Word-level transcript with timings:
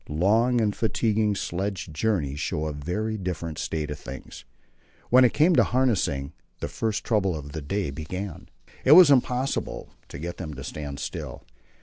Long 0.09 0.59
and 0.59 0.75
fatiguing 0.75 1.35
sledge 1.35 1.93
journeys 1.93 2.39
show 2.39 2.65
a 2.65 2.73
very 2.73 3.17
different 3.17 3.59
state 3.59 3.91
of 3.91 3.99
things. 3.99 4.45
When 5.11 5.23
it 5.23 5.35
came 5.35 5.55
to 5.57 5.63
harnessing, 5.63 6.33
the 6.59 6.67
first 6.67 7.03
trouble 7.03 7.35
of 7.35 7.51
the 7.51 7.61
day 7.61 7.91
began. 7.91 8.49
It 8.83 8.93
was 8.93 9.11
impossible 9.11 9.89
to 10.07 10.17
get 10.17 10.37
them 10.37 10.55
to 10.55 10.63
stand 10.63 10.99
still. 10.99 11.43